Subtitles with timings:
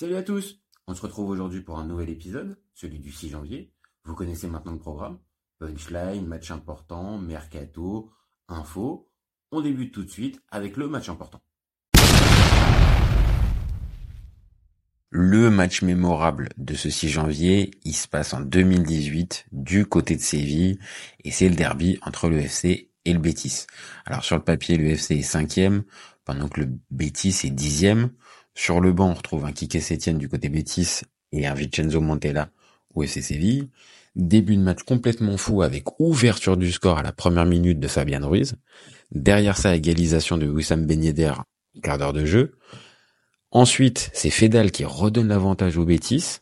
[0.00, 3.72] Salut à tous On se retrouve aujourd'hui pour un nouvel épisode, celui du 6 janvier.
[4.04, 5.18] Vous connaissez maintenant le programme.
[5.58, 8.08] Punchline, match important, mercato,
[8.46, 9.10] info.
[9.50, 11.40] On débute tout de suite avec le match important.
[15.10, 20.20] Le match mémorable de ce 6 janvier, il se passe en 2018 du côté de
[20.20, 20.78] Séville
[21.24, 23.66] et c'est le derby entre le FC et le Betis.
[24.06, 25.82] Alors sur le papier, le FC est cinquième
[26.24, 28.12] pendant que le Betis est dixième.
[28.60, 32.50] Sur le banc, on retrouve un Kike Sétienne du côté Betis et un Vincenzo Montella
[32.92, 33.68] au FC Séville.
[34.16, 38.28] Début de match complètement fou avec ouverture du score à la première minute de Fabian
[38.28, 38.56] Ruiz.
[39.12, 41.34] Derrière ça, égalisation de Wissam Ben Yedder,
[41.84, 42.58] quart d'heure de jeu.
[43.52, 46.38] Ensuite, c'est Fedal qui redonne l'avantage au Betis,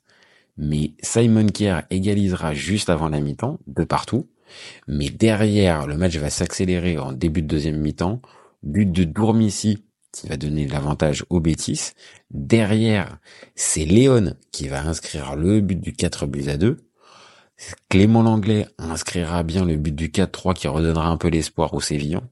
[0.57, 4.27] mais Simon Kier égalisera juste avant la mi-temps, de partout.
[4.89, 8.23] Mais derrière, le match va s'accélérer en début de deuxième mi-temps.
[8.63, 9.86] But de Dourmissi
[10.17, 11.93] qui va donner l'avantage au Bétis.
[12.31, 13.19] Derrière,
[13.55, 16.79] c'est Léon qui va inscrire le but du 4 buts à 2.
[17.91, 22.29] Clément Langlais inscrira bien le but du 4-3 qui redonnera un peu l'espoir aux Sévillans.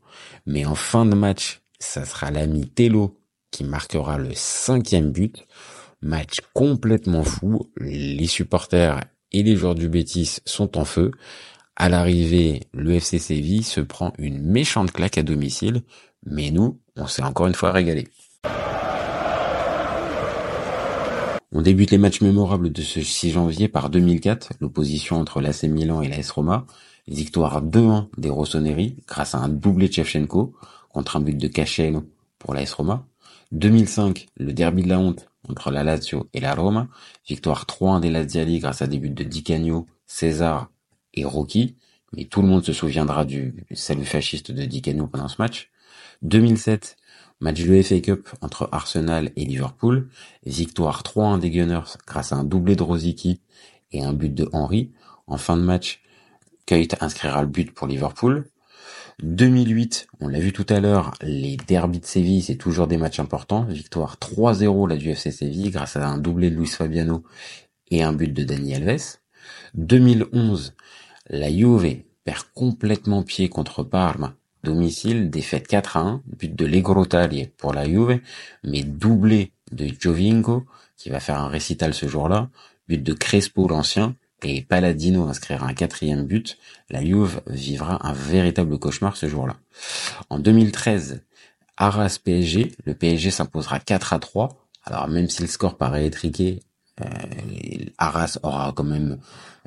[0.47, 3.19] Mais en fin de match, ça sera l'ami Tello
[3.51, 5.47] qui marquera le cinquième but.
[6.01, 7.71] Match complètement fou.
[7.79, 9.01] Les supporters
[9.33, 11.11] et les joueurs du Bétis sont en feu.
[11.77, 15.83] À l'arrivée, le FC Séville se prend une méchante claque à domicile,
[16.25, 18.09] mais nous, on s'est encore une fois régalé.
[21.53, 26.03] On débute les matchs mémorables de ce 6 janvier par 2004, l'opposition entre l'AC Milan
[26.03, 26.67] et l'AS Roma.
[27.07, 30.55] Victoire 2-1 des Rossoneri grâce à un doublé de Shevchenko
[30.89, 32.05] contre un but de Cachello
[32.39, 33.07] pour l'AS Roma.
[33.53, 36.89] 2005, le derby de la honte entre la Lazio et la Roma.
[37.29, 39.45] Victoire 3-1 des Laziali grâce à des buts de Di
[40.07, 40.71] César
[41.13, 41.77] et Rocky.
[42.17, 45.71] Mais tout le monde se souviendra du salut fasciste de Di pendant ce match.
[46.23, 46.97] 2007,
[47.41, 50.09] match de FA Cup entre Arsenal et Liverpool,
[50.47, 53.41] victoire 3-1 des Gunners grâce à un doublé de Rosicky
[53.93, 54.93] et un but de Henry.
[55.27, 56.03] En fin de match,
[56.67, 58.47] Kuyt inscrira le but pour Liverpool.
[59.23, 63.21] 2008, on l'a vu tout à l'heure, les derbys de Séville, c'est toujours des matchs
[63.21, 63.65] importants.
[63.65, 67.23] Victoire 3-0 la du FC Séville grâce à un doublé de Luis Fabiano
[67.91, 69.19] et un but de Dani Alves.
[69.75, 70.75] 2011,
[71.29, 77.47] la Juve perd complètement pied contre Parme Domicile, défaite 4 à 1, but de Legrotari
[77.57, 78.21] pour la Juve,
[78.65, 80.65] mais doublé de Giovinco,
[80.97, 82.49] qui va faire un récital ce jour-là,
[82.89, 86.59] but de Crespo l'ancien, et Paladino inscrira un quatrième but,
[86.91, 89.57] la Juve vivra un véritable cauchemar ce jour-là.
[90.31, 91.23] En 2013,
[91.77, 94.49] Arras PSG, le PSG s'imposera 4 à 3,
[94.85, 96.61] alors même si le score paraît étriqué,
[97.99, 99.19] Arras aura quand même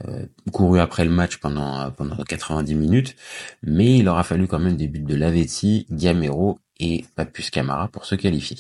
[0.07, 3.15] euh, couru après le match pendant pendant 90 minutes,
[3.63, 8.05] mais il aura fallu quand même des buts de Lavetti, Gamero et Papus Camara pour
[8.05, 8.57] se qualifier.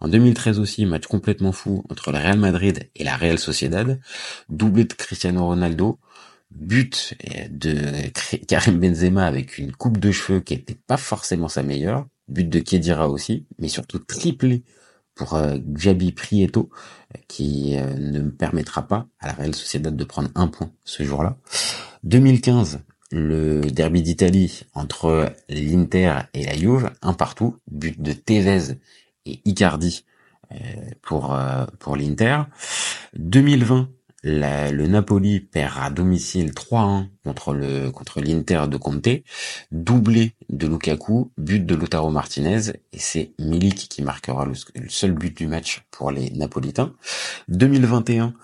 [0.00, 3.98] En 2013 aussi, match complètement fou entre le Real Madrid et la Real Sociedad,
[4.48, 5.98] doublé de Cristiano Ronaldo,
[6.50, 7.14] but
[7.50, 8.10] de
[8.46, 12.60] Karim Benzema avec une coupe de cheveux qui était pas forcément sa meilleure, but de
[12.60, 14.62] Kedira aussi, mais surtout triplé
[15.18, 15.58] pour euh,
[16.16, 16.70] Prieto,
[17.26, 21.36] qui euh, ne permettra pas à la Real Sociedad de prendre un point ce jour-là.
[22.04, 22.80] 2015,
[23.10, 28.76] le derby d'Italie entre l'Inter et la Juve, un partout, but de Tevez
[29.26, 30.04] et Icardi
[30.52, 30.56] euh,
[31.02, 31.36] pour
[31.80, 32.42] pour l'Inter.
[33.16, 33.88] 2020,
[34.28, 39.08] le Napoli perd à domicile 3-1 contre le contre l'Inter de Conte,
[39.70, 44.54] doublé de Lukaku, but de Lautaro Martinez et c'est Milik qui marquera le,
[44.88, 46.94] seul but du match pour les Napolitains.
[47.48, 48.34] 2021,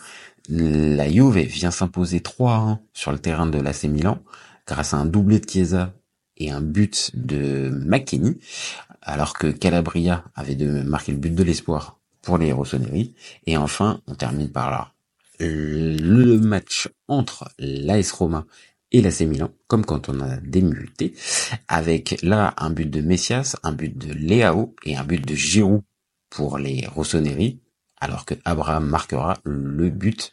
[0.49, 4.19] la Juve vient s'imposer 3-1 sur le terrain de l'AC Milan
[4.67, 5.95] grâce à un doublé de Chiesa
[6.37, 8.39] et un but de McKinney,
[9.03, 13.15] alors que Calabria avait de marquer le but de l'espoir pour les Rossoneri.
[13.47, 14.94] Et enfin, on termine par là
[15.47, 18.47] le match entre l'AS Roma
[18.93, 21.15] et l'AC Milan, comme quand on a démuté,
[21.69, 25.83] avec là un but de Messias, un but de Leao et un but de Giroud
[26.31, 27.61] pour les Rossoneri,
[28.01, 30.33] alors que Abraham marquera le but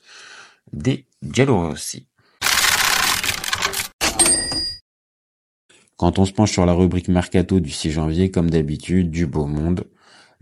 [0.73, 2.07] des Giallorossi.
[5.97, 9.45] Quand on se penche sur la rubrique Mercato du 6 janvier, comme d'habitude, du beau
[9.45, 9.85] monde,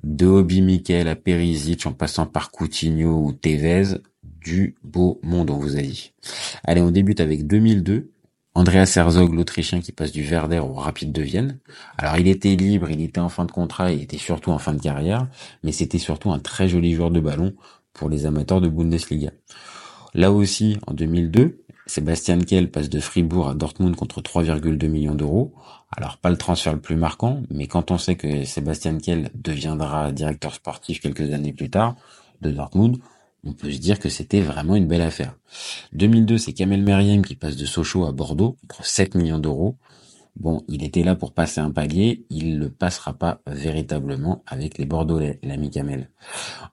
[0.04, 3.98] de Hobby Mikel à Perisic en passant par Coutinho ou Tevez,
[4.44, 6.14] du beau monde, on vous a dit.
[6.64, 8.12] Allez, on débute avec 2002.
[8.56, 11.60] Andreas Herzog, l'Autrichien qui passe du Werder au Rapide de Vienne.
[11.98, 14.74] Alors il était libre, il était en fin de contrat, il était surtout en fin
[14.74, 15.28] de carrière,
[15.64, 17.54] mais c'était surtout un très joli joueur de ballon
[17.94, 19.32] pour les amateurs de Bundesliga.
[20.14, 25.54] Là aussi, en 2002, Sébastien Kell passe de Fribourg à Dortmund contre 3,2 millions d'euros.
[25.96, 30.12] Alors pas le transfert le plus marquant, mais quand on sait que Sébastien Kell deviendra
[30.12, 31.96] directeur sportif quelques années plus tard,
[32.42, 32.98] de Dortmund,
[33.46, 35.36] on peut se dire que c'était vraiment une belle affaire.
[35.94, 39.78] 2002, c'est Kamel Meriem qui passe de Sochaux à Bordeaux pour 7 millions d'euros.
[40.36, 44.78] Bon, il était là pour passer un palier, il ne le passera pas véritablement avec
[44.78, 46.10] les Bordelais, l'ami Kamel.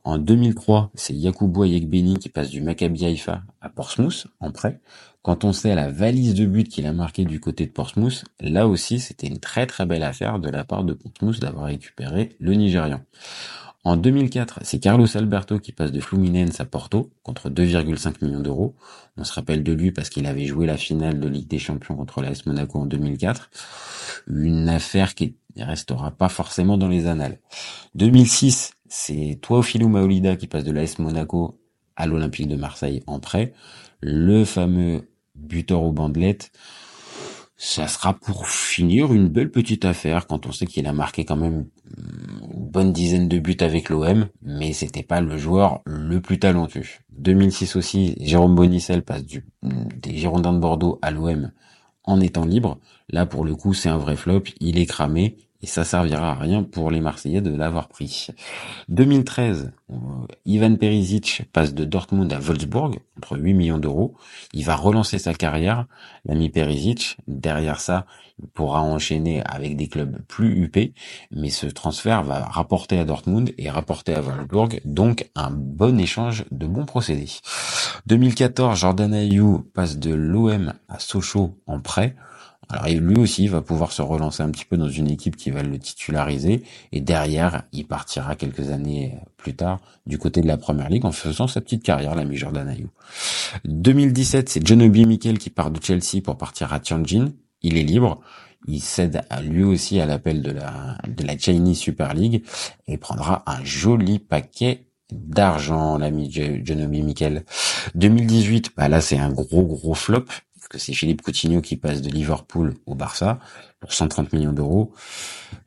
[0.04, 4.80] En 2003, c'est Yakubu Ayekbeni qui passe du Maccabi Haïfa à Portsmouth en prêt.
[5.22, 8.68] Quand on sait la valise de but qu'il a marqué du côté de Portsmouth, là
[8.68, 12.54] aussi c'était une très très belle affaire de la part de Portsmouth d'avoir récupéré le
[12.54, 13.00] Nigérian.
[13.86, 18.74] En 2004, c'est Carlos Alberto qui passe de Fluminense à Porto contre 2,5 millions d'euros.
[19.16, 21.94] On se rappelle de lui parce qu'il avait joué la finale de Ligue des Champions
[21.94, 23.48] contre l'AS Monaco en 2004.
[24.26, 27.38] Une affaire qui restera pas forcément dans les annales.
[27.94, 31.60] 2006, c'est Toafilo Maolida qui passe de l'AS Monaco
[31.94, 33.52] à l'Olympique de Marseille en prêt.
[34.00, 36.50] Le fameux buteur aux bandelettes
[37.58, 41.36] ça sera pour finir une belle petite affaire quand on sait qu'il a marqué quand
[41.36, 41.66] même
[42.84, 46.86] dizaine de buts avec l'OM, mais c'était pas le joueur le plus talentueux.
[47.10, 51.50] 2006 aussi, Jérôme Bonicel passe du, des Girondins de Bordeaux à l'OM
[52.04, 52.78] en étant libre.
[53.08, 54.44] Là, pour le coup, c'est un vrai flop.
[54.60, 58.28] Il est cramé et ça servira à rien pour les Marseillais de l'avoir pris.
[58.88, 59.94] 2013, euh,
[60.44, 64.14] Ivan Perisic passe de Dortmund à Wolfsburg entre 8 millions d'euros.
[64.52, 65.86] Il va relancer sa carrière,
[66.24, 67.16] l'ami Perisic.
[67.26, 68.06] Derrière ça,
[68.54, 70.92] pourra enchaîner avec des clubs plus huppés,
[71.30, 76.44] mais ce transfert va rapporter à Dortmund et rapporter à Wolfsburg, donc un bon échange
[76.50, 77.30] de bons procédés.
[78.06, 82.14] 2014, Jordan Ayou passe de l'OM à Sochaux en prêt.
[82.68, 85.62] Alors lui aussi va pouvoir se relancer un petit peu dans une équipe qui va
[85.62, 90.88] le titulariser et derrière il partira quelques années plus tard du côté de la Première
[90.88, 92.88] Ligue en faisant sa petite carrière l'ami Jordan Ayou.
[93.64, 97.32] 2017 c'est John Obi Mikel qui part de Chelsea pour partir à Tianjin.
[97.62, 98.20] Il est libre.
[98.66, 102.42] Il cède lui aussi à l'appel de la de la Chinese Super League
[102.88, 107.44] et prendra un joli paquet d'argent l'ami John Obi Mikel.
[107.94, 110.24] 2018 bah là c'est un gros gros flop
[110.68, 113.38] que c'est Philippe Coutinho qui passe de Liverpool au Barça
[113.80, 114.92] pour 130 millions d'euros.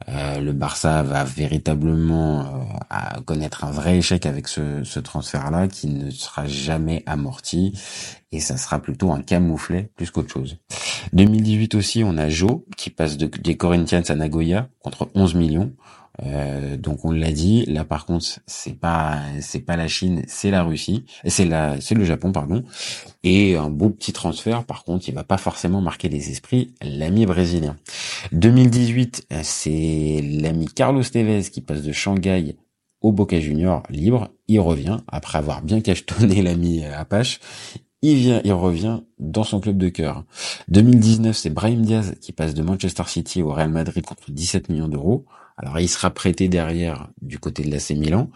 [0.07, 2.41] Euh, le Barça va véritablement
[2.91, 7.79] euh, connaître un vrai échec avec ce, transfert-là qui ne sera jamais amorti
[8.31, 10.57] et ça sera plutôt un camouflet plus qu'autre chose.
[11.13, 15.73] 2018 aussi, on a Joe qui passe de, des Corinthians à Nagoya contre 11 millions.
[16.23, 20.51] Euh, donc on l'a dit, là par contre c'est pas c'est pas la Chine, c'est
[20.51, 22.63] la Russie, c'est la c'est le Japon pardon.
[23.23, 27.25] Et un beau petit transfert, par contre il va pas forcément marquer les esprits, l'ami
[27.25, 27.77] brésilien.
[28.31, 32.55] 2018 c'est l'ami Carlos Tevez qui passe de Shanghai
[33.01, 37.39] au Boca Junior libre, il revient après avoir bien cachetonné l'ami Apache.
[38.01, 40.23] Il vient, il revient dans son club de cœur.
[40.69, 44.87] 2019, c'est Brahim Diaz qui passe de Manchester City au Real Madrid contre 17 millions
[44.87, 45.25] d'euros.
[45.61, 48.29] Alors il sera prêté derrière du côté de l'AC Milan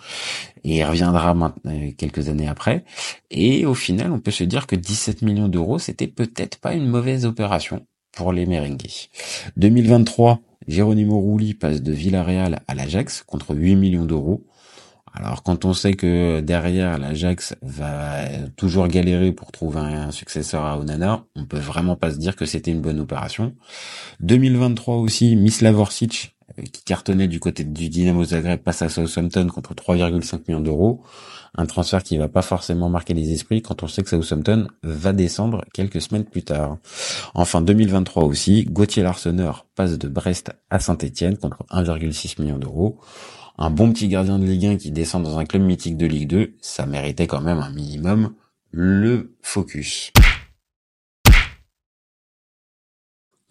[0.63, 2.83] et il reviendra maintenant, quelques années après.
[3.31, 6.87] Et au final, on peut se dire que 17 millions d'euros, c'était peut-être pas une
[6.87, 9.09] mauvaise opération pour les Merengues.
[9.57, 14.45] 2023, Geronimo Rulli passe de Villarreal à l'Ajax contre 8 millions d'euros.
[15.15, 20.79] Alors quand on sait que derrière l'Ajax va toujours galérer pour trouver un successeur à
[20.79, 23.53] Onana, on peut vraiment pas se dire que c'était une bonne opération.
[24.21, 26.32] 2023 aussi, Mislav Orsic euh,
[26.71, 31.03] qui cartonnait du côté du Dynamo Zagreb passe à Southampton contre 3,5 millions d'euros.
[31.55, 35.13] Un transfert qui va pas forcément marquer les esprits quand on sait que Southampton va
[35.13, 36.77] descendre quelques semaines plus tard.
[37.33, 42.99] Enfin 2023 aussi, Gauthier Larsonneur passe de Brest à Saint-Etienne contre 1,6 million d'euros
[43.57, 46.27] un bon petit gardien de Ligue 1 qui descend dans un club mythique de Ligue
[46.27, 48.33] 2, ça méritait quand même un minimum
[48.71, 50.11] le focus.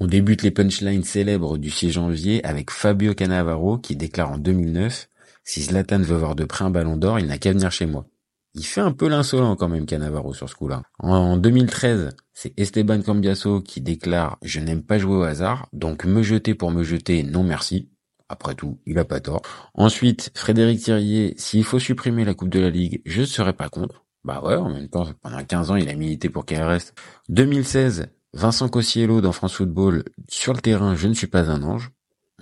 [0.02, 5.08] On débute les punchlines célèbres du 6 janvier avec Fabio Cannavaro qui déclare en 2009
[5.44, 8.08] si Zlatan veut voir de près un ballon d'or, il n'a qu'à venir chez moi.
[8.54, 10.82] Il fait un peu l'insolent quand même Cannavaro sur ce coup-là.
[10.98, 16.24] En 2013, c'est Esteban Cambiaso qui déclare je n'aime pas jouer au hasard, donc me
[16.24, 17.88] jeter pour me jeter, non merci.
[18.28, 19.42] Après tout, il a pas tort.
[19.72, 23.68] Ensuite, Frédéric Thirier, s'il faut supprimer la Coupe de la Ligue, je ne serais pas
[23.68, 24.04] contre.
[24.24, 26.92] Bah ouais, en même temps, pendant 15 ans, il a milité pour qu'elle reste.
[27.28, 31.90] 2016, Vincent Cossiello dans France Football, sur le terrain, je ne suis pas un ange.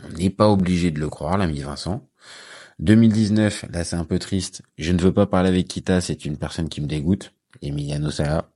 [0.05, 2.09] On n'est pas obligé de le croire, l'ami Vincent.
[2.79, 4.63] 2019, là c'est un peu triste.
[4.79, 7.33] Je ne veux pas parler avec Kita, c'est une personne qui me dégoûte.
[7.61, 8.49] Emiliano Sala.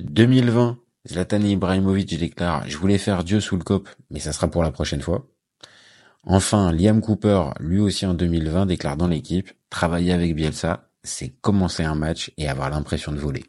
[0.00, 0.78] 2020,
[1.08, 4.70] Zlatan Ibrahimovic déclare, je voulais faire Dieu sous le cop, mais ça sera pour la
[4.70, 5.26] prochaine fois.
[6.22, 11.82] Enfin, Liam Cooper, lui aussi en 2020, déclare dans l'équipe, travailler avec Bielsa, c'est commencer
[11.82, 13.44] un match et avoir l'impression de voler.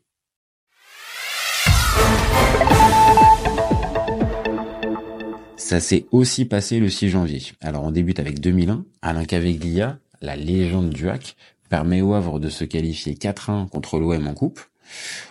[5.70, 7.44] Ça s'est aussi passé le 6 janvier.
[7.62, 11.36] Alors on débute avec 2001, Alain Caveglia, la légende du hack,
[11.70, 14.62] permet au Havre de se qualifier 4-1 contre l'OM en coupe.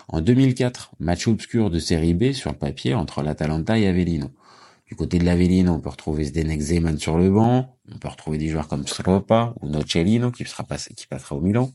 [0.07, 4.30] En 2004, match obscur de série B sur le papier entre l'Atalanta et Avellino.
[4.87, 8.38] Du côté de l'Avellino, on peut retrouver Zdenek Zeman sur le banc, on peut retrouver
[8.38, 10.45] des joueurs comme Stropa ou Nocellino qui
[11.11, 11.73] passera au Milan.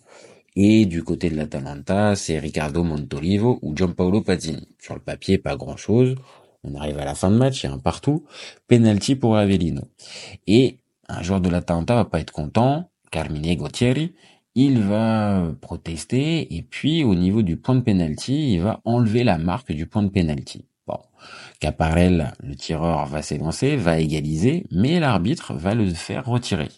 [0.55, 4.69] Et du côté de l'Atalanta, c'est Riccardo Montolivo ou Gianpaolo Pazzini.
[4.79, 6.15] Sur le papier, pas grand chose.
[6.63, 8.25] On arrive à la fin de match, il y a un partout.
[8.67, 9.83] Penalty pour Avellino.
[10.47, 10.79] Et
[11.09, 14.13] un joueur de l'Atalanta va pas être content, Carmine Gautieri,
[14.55, 19.37] il va protester et puis au niveau du point de penalty, il va enlever la
[19.37, 20.65] marque du point de penalty.
[20.85, 20.99] Bon,
[21.59, 26.69] Caparel, le tireur, va s'élancer, va égaliser, mais l'arbitre va le faire retirer.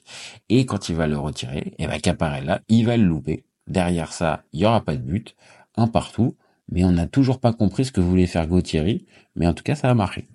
[0.48, 3.46] Et quand il va le retirer, et eh ben Caparella, il va le louper.
[3.68, 5.36] Derrière ça, il y aura pas de but,
[5.76, 6.36] un partout,
[6.72, 9.06] mais on n'a toujours pas compris ce que voulait faire Gauthier,
[9.36, 10.28] mais en tout cas ça a marché.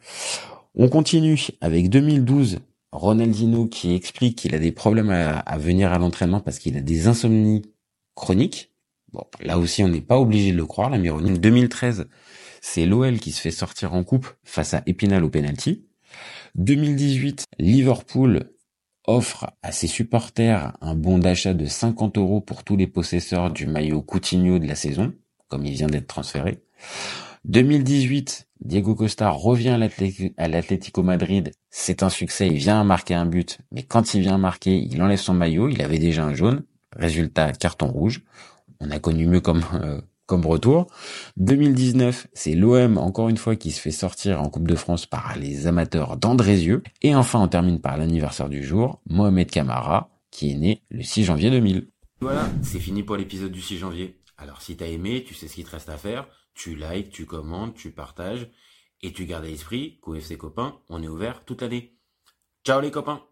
[0.75, 2.61] On continue avec 2012
[2.93, 7.07] Ronaldinho qui explique qu'il a des problèmes à, venir à l'entraînement parce qu'il a des
[7.07, 7.63] insomnies
[8.15, 8.73] chroniques.
[9.13, 11.39] Bon, là aussi, on n'est pas obligé de le croire, la mironie.
[11.39, 12.09] 2013,
[12.61, 15.87] c'est l'OL qui se fait sortir en coupe face à Epinal au penalty.
[16.57, 18.53] 2018, Liverpool
[19.07, 23.67] offre à ses supporters un bon d'achat de 50 euros pour tous les possesseurs du
[23.67, 25.13] maillot Coutinho de la saison,
[25.51, 26.63] comme il vient d'être transféré.
[27.45, 29.79] 2018, Diego Costa revient
[30.37, 31.53] à l'Atlético Madrid.
[31.71, 35.19] C'est un succès, il vient marquer un but, mais quand il vient marquer, il enlève
[35.19, 36.63] son maillot, il avait déjà un jaune.
[36.97, 38.23] Résultat, carton rouge.
[38.81, 40.87] On a connu mieux comme, euh, comme retour.
[41.39, 45.37] 2019, c'est l'OM encore une fois qui se fait sortir en Coupe de France par
[45.37, 46.83] les amateurs d'Andrézieux.
[47.03, 51.25] Et enfin, on termine par l'anniversaire du jour, Mohamed Kamara, qui est né le 6
[51.25, 51.87] janvier 2000.
[52.21, 54.20] Voilà, c'est fini pour l'épisode du 6 janvier.
[54.41, 57.27] Alors si t'as aimé, tu sais ce qu'il te reste à faire tu likes, tu
[57.27, 58.51] commentes, tu partages
[59.01, 61.97] et tu gardes à l'esprit qu'au FC Copain, on est ouvert toute l'année.
[62.65, 63.25] Ciao les copains